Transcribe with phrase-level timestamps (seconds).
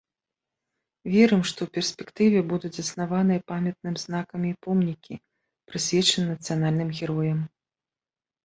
[1.15, 5.13] Верым, што ў перспектыве будуць заснаваныя памятным знакі і помнікі,
[5.73, 7.39] прысвечаныя нацыянальным героям.